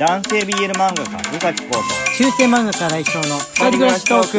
[0.00, 1.80] 男性 BL 漫画家宇崎浩と
[2.16, 4.38] 中世漫画家来翔の二人暮らしトー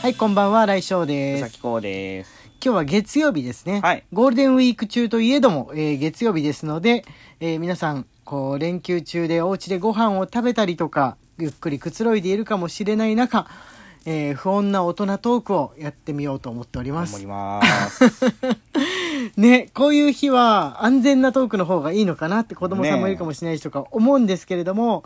[0.00, 1.42] はいこんばんは来翔宇です。
[1.42, 2.30] 崎浩です。
[2.64, 4.04] 今日は月曜日ですね、はい。
[4.12, 7.04] ゴールデンウィーク中といえども、えー月曜日ですので、
[7.40, 13.48] えー皆さんこう連休中でお家でご飯を食べたりとかゆっくりくつろいでいるかもしれない中、
[14.04, 17.14] えー不穏な大人トークをやってみようと思っております。
[17.14, 18.04] 頑張ります
[19.36, 25.04] ね、こういう日は安全なトークの方がいいのかなって子供さんもいるかもしれないしとか思うんですけれども、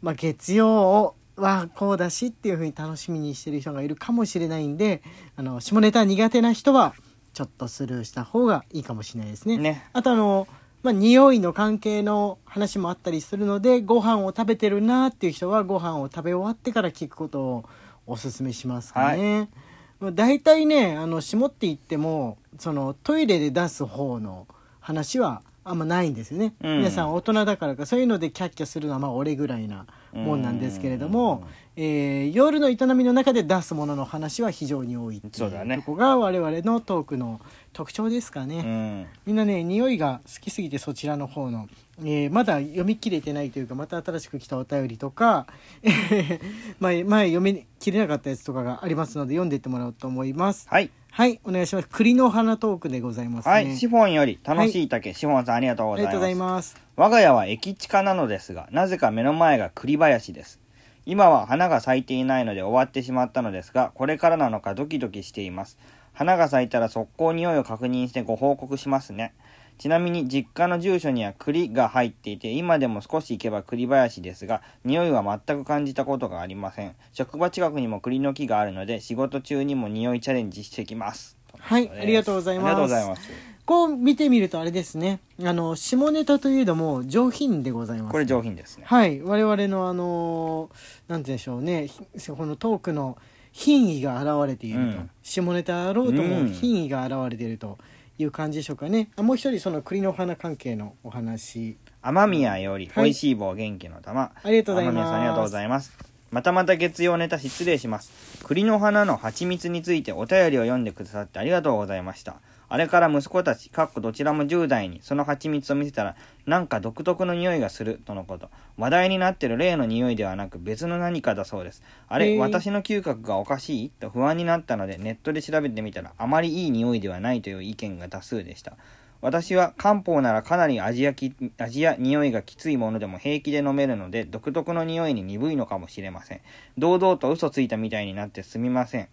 [0.00, 5.02] まあ月曜はこうだしっていう風に楽しみにしてる人がいるかもしれないんで、
[5.36, 6.94] あの、下ネタ苦手な人は
[7.34, 9.58] ちょっとスルーした方がいいかもしれないですね。
[9.58, 10.48] ねあとあの、
[10.82, 17.64] まあ、匂いの関係の話もあったりするので、ご飯を食べてるなっていう人はご飯を食べ終わってから聞くことを
[18.06, 19.38] おすすめしますかね。
[19.40, 19.69] まあ
[20.00, 24.46] 大体ねあの絞っていってもそのトイレで出す方の
[24.80, 26.78] 話はあんまないんですよね、うん。
[26.78, 31.44] 皆さん大人だからかそういうのでキャッキャするのはまあ俺ぐらいなもんなんですけれども、
[31.76, 37.40] えー夜の営みの中で出すものの話は非常に多いっていそうとこが我々のトークの
[37.72, 39.06] 特徴ですかね、うん。
[39.26, 41.68] みんなね匂いが好きすぎてそちらの方の、
[42.00, 45.46] えーまだ読み切れてないというかまた新しく来たお便りとか、
[45.82, 46.40] え ー
[46.80, 50.68] 前前読み切れなかったやつとかがありますので読んでいってもらおうと思います。
[50.68, 51.88] はいはいお願いします。
[51.88, 53.52] 栗の花トークでございますね。
[53.52, 56.14] はい、シフォンより楽しい竹、シフォンさんありがとうございます。
[56.14, 56.76] ありがとうございます。
[56.96, 60.60] 我が家は駅地下なのですがなぜか目の前が栗林です。
[61.06, 65.78] 今は花が咲いていないので終わってしまったのですがこれからなのかドキドキしています。
[66.12, 69.32] 花が咲いたら速攻匂いを確認してご報告しますね
[69.80, 76.94] ちなみに実家の住所には栗が入っていて今でも少し行けば栗林ですが匂いは全く感じたことがありません。
[77.14, 81.38] 職場近くにも栗の木があるので仕事中にも匂いチャレンジしてきます。
[81.58, 82.66] はいありがとうございます。
[82.66, 83.30] ありがとうございます。
[83.64, 85.20] こう見てみるとあれですね。
[85.42, 88.12] あの下ネタといえども上品でございます。
[88.12, 88.84] これ上品ですね。
[88.86, 91.86] はい我々のあのーなんて言うんでしょうね。
[91.86, 93.16] ひこのトークの
[93.52, 95.10] 品位が現れていると、うん。
[95.22, 96.52] 下ネタやろうともうん。
[96.52, 97.78] 品位が現れていると
[98.22, 104.32] いう感じでしょうかねあもう一人その栗の花関係のお話雨宮より、はい美味しい棒元気の玉。
[104.42, 105.92] ありがとうございます雨宮さんありがとうございます。
[106.30, 108.44] またまた月曜ネタ失礼します。
[108.44, 112.36] 栗の花の蜂蜜についてお便りを読んでくださってありがとうございました。
[112.70, 116.16] あれから息子たち、かっこどちらも10代にその蜂蜜を見せたら、
[116.46, 118.48] なんか独特の匂いがする、とのこと。
[118.78, 121.82] 話題になってる例の匂いではなく別の何かだそうです。
[122.08, 123.90] あれ、私の嗅覚がおかしい？
[123.90, 128.76] と不安になったのでネットで調べてみたら、あまりいい匂いではないという意見が多数でした。
[129.22, 136.40] 私は漢方ならかなり味やき味や匂いがきついものでも平気で飲めるので独特の匂いに鈍いのかもしれません
[136.78, 139.08] 堂々と嘘ついたみたいになってすみません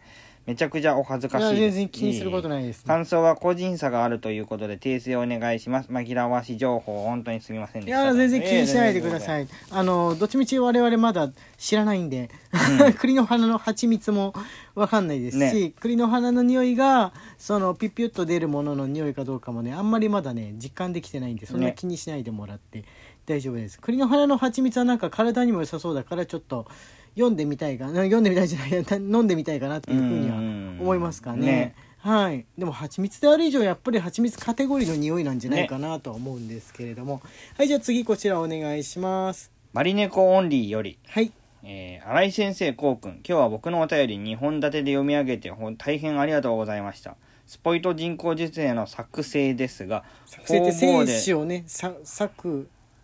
[0.47, 2.83] めちゃくちゃお恥ずかしいいや全然気にすることないですね。
[2.87, 5.89] 感想は個人差があるということで訂正お願いします。
[5.89, 12.29] 紛らわし情報本当にすみませんいでしたや全然気にしないでください、い、あのどっちみち我々まだ知らないんで、
[12.97, 14.33] 栗の花の蜂蜜も
[14.73, 15.73] わかんないですし、ね。
[15.81, 21.73] 栗の花の匂いがそのピュッピュッと出るものの匂いかどうかもねあんまりまだね実感できてないんでそんなね。
[21.75, 22.85] 気にしないでもらって
[23.25, 26.67] 大丈夫です、栗の花の蜂蜜はなんか体にも良さそうだからちょっと
[27.17, 30.37] 読んでみたいかな読んでみたいじゃないや 飲んでみたいかなっていうふうには
[30.79, 31.45] 思いますかね。
[31.45, 31.75] ね。
[31.99, 37.21] はい、でも蜂蜜である以上やっぱり蜂蜜カテゴリーの匂いなんじゃないかなとは思うんですけれども、
[37.57, 39.51] はいじゃあ次こちらお願いします。
[39.73, 40.99] マリネコオンリーより。
[41.07, 41.31] はい。
[41.63, 47.17] えー、新井先生、こうくん、今日は僕のお便り2本立てで読み上げて大変ありがとうございました。
[47.45, 51.93] スポイト人工授精の作成ですが、作成って精子をねさ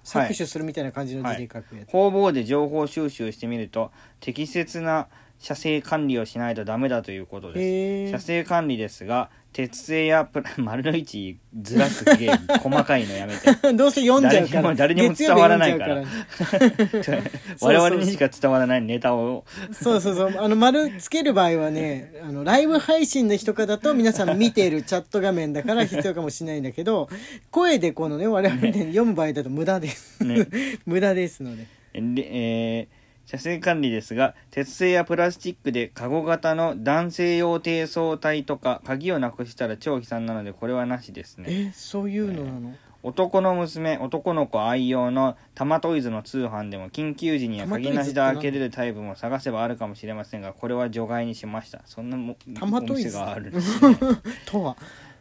[0.04, 0.84] 搾取するみたい。
[0.84, 5.08] な感じの字で書くやつ、方々で情報収集してみると、適切な
[5.40, 8.08] 射精管理をしないとダメだということへでー。
[8.08, 8.12] す。
[8.14, 13.52] 射精管理ですが、鉄製やプラ、 丸の位置ずらすゲーム、細かいのやめて。
[13.74, 14.74] どうせ読んじゃうから。
[14.74, 16.04] 誰にも伝わらないから。
[17.62, 20.34] 我々にしか伝わらないネタを、そうそうそう。
[20.38, 27.10] あの丸つける場合はねあのライブ配信の日とかだと皆さん見ているチャット画面だから必要かもしれないんだけど
[27.52, 28.72] 声でこのね我々ね。
[28.72, 30.48] 読む場合だと無駄です、ね。
[30.86, 31.68] 無駄ですので。
[31.94, 33.03] でえー
[33.34, 41.48] 射精管理ですが鉄製やプラスチックでカゴ型の男性用低層体とか鍵をなくしたら超悲惨なのでこれはなしですね。
[41.50, 51.82] えそういうのなの、男の娘男の子愛用のタマトイズの通販でも緊急時には鍵なしで開けれるタイプも探せばあるかもしれませんがこれは除外にしました。
[51.86, 53.18] そんなもタマトイズ？
[53.18, 53.98] があるんですね。
[54.46, 54.78] とは？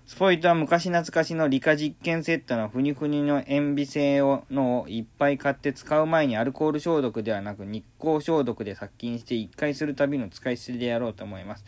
[0.07, 11.65] スポイトは昔懐かしの理科実験セットのふにふにの塩ビ製をのをいっぱい買って使う前にアルコール消毒ではなく日光消毒で殺菌して1回するたびの使い捨てでやろうと思います。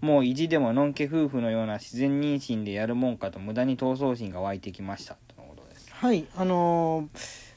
[0.00, 5.16] もう意地でものんけ夫婦のような自然妊娠でやるもんかと無駄に闘争心が湧いてきました。
[5.28, 5.88] とのことです。
[5.92, 6.26] はい。
[6.36, 7.52] あのー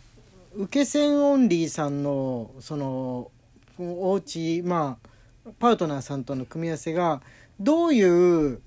[0.57, 3.29] 受け線オンリーさんのその
[3.77, 4.97] お家ま
[5.45, 7.21] あパートナーさんとの組み合わせが
[7.59, 8.61] どういう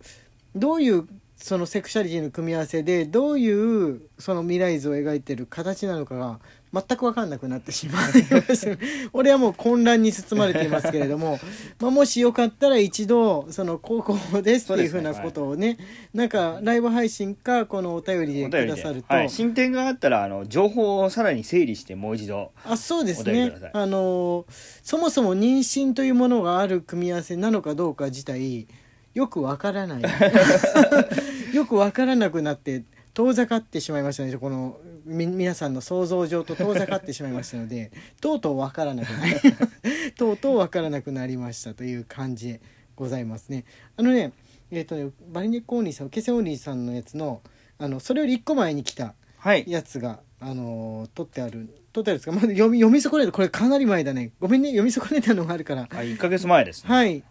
[0.54, 1.08] どういう
[1.38, 6.40] そのセクシャリティの組み合わせでどういうその未来図を描いてる形なのかが
[6.72, 8.76] 全く分かんなくなってしまいました
[9.12, 11.38] 俺 はもう混乱に包まれていますけれども、
[11.80, 15.78] まあ、もしよかったら一度その高校ですっていうふうなことをね
[16.12, 22.50] なんかライブ配信かこのお便りでくださると、はい、進展があったらあの情報をさらに整理してもう一度。
[22.64, 23.52] あそうですね。
[23.72, 24.44] あの
[24.82, 28.66] そもそも妊娠というものがある組み合わせなのかどうか自体
[29.14, 30.02] よくわからない
[31.58, 32.84] よくわからなくなって
[33.14, 34.36] 遠ざかってしまいましたね。
[34.36, 37.90] このみ皆さんの想像上と遠ざかってしまいましたので
[38.20, 39.34] とうとうわからなくなり
[40.16, 42.60] とうとうわからなくなりましたという感じで
[42.94, 43.64] ございますね。
[43.96, 44.32] あのね
[44.70, 47.42] えっ、とねバリネッコオーニーさんケセオーニーさんのやつの
[47.78, 49.64] あのそれより1個前に来たはい。
[49.66, 54.30] やつが、あのー取ってある取ってあるんですか、まだ読み読み損ねたこれかなり前だね。
[54.38, 54.70] ごめんね。
[54.70, 55.82] 読み損ねたのがあるから。
[55.82, 56.90] あ1ヶ月前ですね。
[56.90, 57.24] はい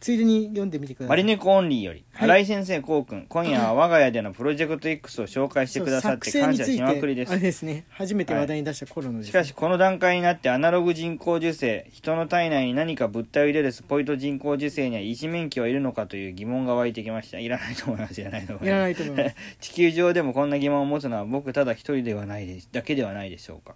[0.00, 1.08] ついでに読んでみてください。
[1.10, 2.28] マリネコオンリーより、はい。
[2.30, 7.86] 新井先生こうくん今夜は我が家でのプロジェクト X を紹介してくださって感謝しまくりであれですね。
[7.90, 17.38] 初めて話題に出した頃のです、しかしこの段階になってアナログ人工授精人の体内に何か物体を入れるスポイト人工授精には医師免許はいるのかという疑問が湧いてきました。
[17.38, 18.20] いらないと思います。
[18.20, 18.68] いらないと思います。
[18.68, 19.36] いらないと思います。
[19.60, 23.74] 地球上でもこんな疑問を持つのは僕ただ一人ではないでだけではないでしょうか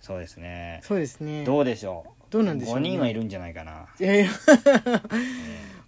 [0.00, 0.80] そうですね。
[0.82, 1.44] そうですね。
[1.44, 2.10] どうでしょう？
[2.30, 4.30] どうなんでしょう5ね人はいるんじゃないかな、いやいや。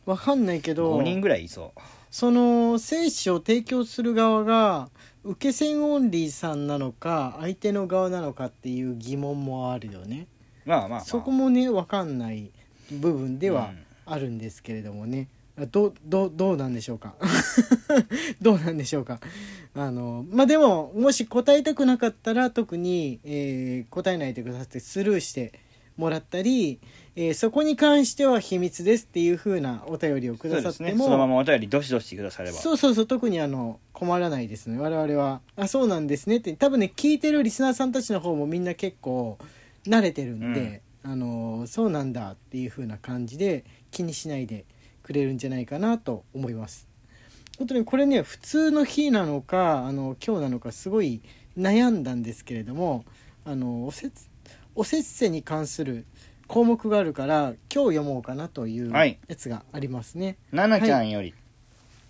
[0.05, 1.81] わかんないけど5人ぐらいいそう。
[2.11, 4.91] その精子を提供する側が
[5.25, 10.26] 受け線オンリーさんなのか相手の側なのかっていう疑問もあるよね。
[10.67, 12.50] まあまあ、まあ、そこもね分かんない
[12.91, 13.70] 部分では
[14.05, 15.29] あるんですけれどもね、
[15.70, 17.14] どうどうどうなんでしょうか？
[18.40, 19.20] どうなんでしょうか？
[19.75, 25.52] あのまあでももし答えたくなかったら特に、えー答えないでくださってスルーして
[25.96, 26.81] もらったり、
[27.16, 30.96] えーそこに関しては秘密ですっていう風なお便りをくださってもね。
[30.96, 32.56] そのままお便りどしどしくだされば。
[32.58, 34.78] そうそうそう特にあの困らないですね。
[34.78, 39.37] 我々はあそうなんですねって多分ね聞いてるリスナーさんたちの方もみんな結構
[39.87, 44.64] 慣れてるんで、あのそうなんだっていう風な感じで気にしないで
[45.02, 46.88] くれるんじゃないかなと思います
[47.58, 51.20] 本当にこれね普通の日なのかあの今日なのかすごい
[51.58, 53.04] 悩んだんですけれども
[53.44, 54.28] あのおせつ
[54.75, 56.06] おせっせに関する
[56.49, 60.37] 項目があるから今日読もうかなというはいやつがありますね。
[60.50, 61.34] ななちゃんより、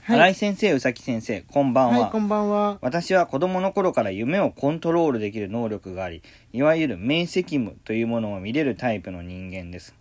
[0.00, 2.78] はい、新井先生宇崎先生こんばんは、はい、こんばんは。
[2.80, 6.22] 私は子供の頃から夢をコントロールできる能力があり
[6.52, 9.94] いわゆる明晰夢というものを見れるタイプの人間です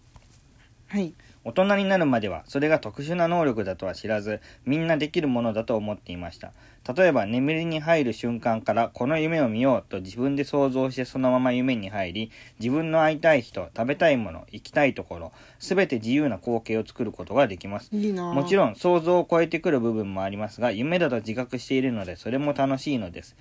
[0.87, 1.13] はい。
[1.43, 6.53] 大人になるまではそれが特殊な能力だとは知らずみんなできるものだと思っていました。
[6.95, 17.91] 例えば眠りに入る瞬間からこの夢を見ようと自分で想像してそのまま夢に入り自分の会いたい人食べたいもの行きたいところ全て自由な光景を作ることができます。
[17.91, 18.57] いいなもちん。
[18.57, 23.35] ろん想像を超えてくる部分もありますが夢だと自覚しているのでそれも楽しいのです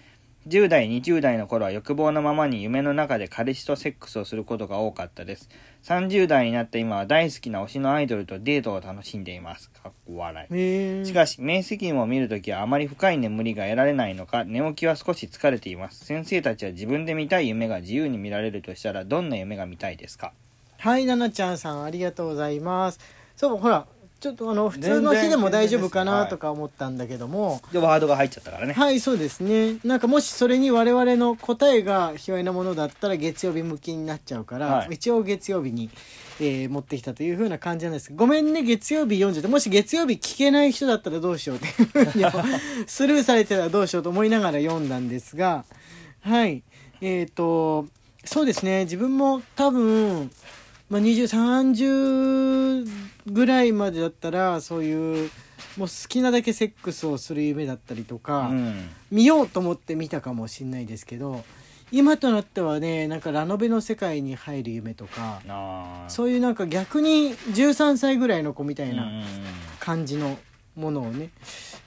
[0.48, 5.48] 10代20代の頃は欲望のままに夢の中で彼氏とセックスをすることが多かったです。
[5.84, 9.70] 30代になった今は大好きな推しのアイドルとデートを楽しんでいます。
[9.70, 11.06] かっこ笑い。
[11.06, 16.04] しかし明晰夢を見るときはあまり深い眠りが得られないのか寝起きは少し疲れています。
[16.06, 20.32] 先生たちは自分で見たい夢が自由に見られるとしたらどんな夢が見たいですか？
[20.78, 22.98] はい、ななちゃんさん、ありがとうございます。
[23.36, 23.86] そう、ほら、
[24.20, 28.74] ちょっとあの、普通の日でも大丈夫かなとか思ったんだけども、でワードが入っちゃったからね。
[28.74, 29.78] はい、そうですね。
[29.82, 34.88] なんかもしそれに我々の答えが卑猥なものだったら月曜日向きになっちゃうから、はい。
[34.96, 35.88] 一応月曜日に、
[36.38, 42.24] えー持ってきたというふうな感じなんですごめんね、月曜日読んじゃって、もし月曜日聞けない人だったらどうしようっていうふうに
[42.86, 45.64] スルーされてたらどうしようと思いながら読んだんですが、
[46.20, 46.62] はい。
[47.00, 47.86] えっ、と、
[48.24, 50.30] そうですね、自分も多分、
[50.90, 52.86] まあ、2030
[53.32, 55.30] ぐらいまでだったらそういう
[55.76, 58.88] もう好きなだけセックスをする夢だったりとか、うん。
[59.10, 61.44] 見ようと思って見たかもしれないですけど
[61.92, 65.40] 今となってはねなんかラノベの世界に入る夢とか
[66.08, 69.10] そういうなんか逆に13歳ぐらいの子みたいうんな
[69.80, 70.38] 感じの
[70.76, 71.30] ものをね、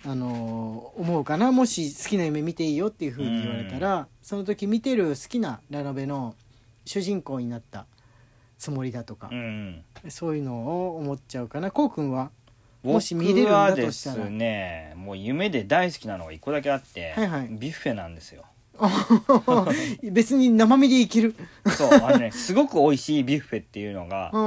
[0.06, 1.52] あのー思うかな。
[1.52, 6.36] もし好きな夢見ていいよっていう風に言われたら、その時見てる好きなラノベの
[6.86, 7.86] 主人公になった
[8.64, 9.28] つもりだとか。
[9.30, 10.56] う、んそういうの
[10.88, 11.70] を思っちゃうかな。
[11.70, 12.32] こうくんは？
[12.82, 14.26] も僕し見れるんだはでとしたら。
[14.26, 17.48] すねもう夢で大好きなのが一個だけあって、はいはい。
[17.50, 18.46] ビュッフェなんですよ。
[20.12, 21.36] 別に生身で生きる。
[21.78, 24.42] そうあのね すごく美味しいビュッフェっていうのがうん。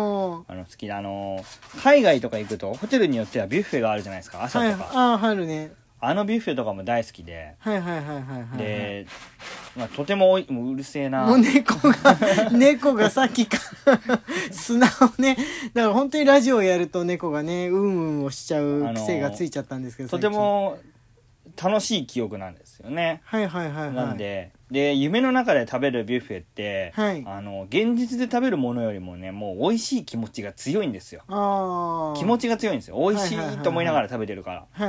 [0.48, 1.44] あの好きであの
[1.82, 4.72] 海外とか行くとホテルによってはビュッフェがあるじゃないですか朝はい。
[4.72, 9.06] とか、ああ入るねあのビュッフェとかも大好きで、はいはいはいはいはいで、
[9.76, 11.24] まあ、とてもおいもううるせえな。
[11.24, 13.58] もう猫が猫がさっきか。
[13.86, 15.36] ら砂をね。
[15.72, 20.78] だから本当にラジオやると猫がねうんうんをしちゃう癖がついちゃったんですけどとても
[21.60, 23.22] 楽しい記憶なんですよね。
[23.24, 31.22] はいはいはいはいなんで、で、夢の中で食べるビュッフェって、はいあの、現実で食べるものよりもね、もう美味しい気持ちが強いんですよ。
[32.16, 32.96] 気持ちが強いんですよ。
[32.98, 34.88] 美味しはいと思いながら食べてるから。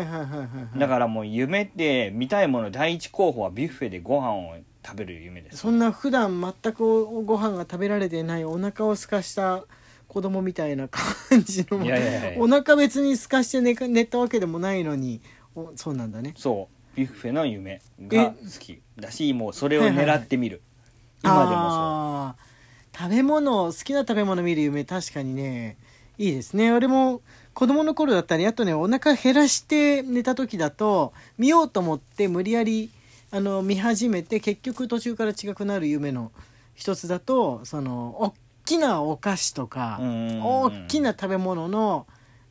[0.77, 4.55] だからもう夢って見たいもの第一候補はビュッフェでご飯を
[4.85, 5.57] 食べる夢です。
[5.57, 9.63] そんな普段全くおご飯が食べられてないお腹を空かした
[10.07, 15.21] 子供みたいな感じのいやいやいやお腹別に空かして寝か寝たわけでもないのに
[15.57, 16.33] おそうなんだね。
[16.37, 16.97] そう。
[16.97, 20.61] ビュッフェの夢が好きだし、もうそれを狙ってみる。
[21.23, 25.77] 今でもあー食べ物好きな食べ物見る夢確かにね。
[26.17, 26.71] いいですね。
[26.71, 27.21] 俺も
[27.53, 32.91] 子供の頃だったりあとねお腹減らして寝た時だと見ようと思って無理やり
[33.31, 36.31] あの見始めて結局途中から違くなる夢の
[36.75, 38.33] 一つだとその大
[38.63, 42.05] きなお菓子とか大きな食べ物の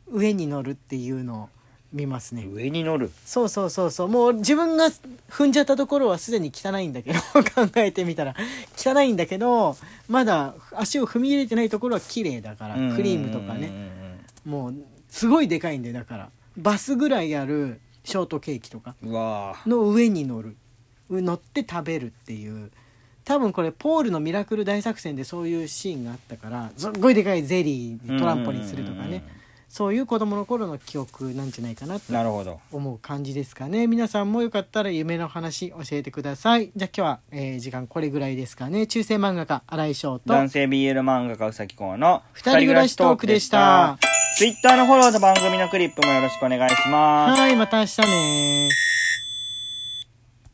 [0.09, 1.49] 上に乗るっていうのを
[1.93, 2.45] 見ますね。
[2.51, 3.11] 上に乗る。
[3.25, 4.07] そうそうそうそう。
[4.07, 4.89] もう自分が
[5.29, 8.35] 踏んじゃったところはすでに汚いんだけど 考えてみたら。
[8.77, 9.77] 汚いんだけど
[10.07, 13.71] まだ足を踏み入れてないところは綺麗だからクリームとかね。
[14.45, 14.75] もう
[15.09, 16.29] すごいでかいんでだから。
[16.57, 18.95] バスぐらいあるショートケーキとか。
[19.65, 20.55] の上に乗る。
[21.09, 22.71] 乗って食べるっていう。
[23.27, 29.21] 多分これポールのミラクル大作戦でそういうシーンがあったからすっごいでかいゼリーにトランポリンするとかね
[29.69, 32.59] そういう子供の頃の記憶なんじゃないかなってなるほど。
[32.71, 43.97] 思う感じですかね皆さんもよかったら夢の話教えてくださいじゃあ今日は、えー時間これぐらいですかね中世漫画家新井翔と男性 BL 漫画家うさきこうの二人暮らしトークでした。
[44.37, 47.39] ツイッターのフォローと番組のクリップもよろしくお願いします。
[47.41, 48.07] はいまた明日ね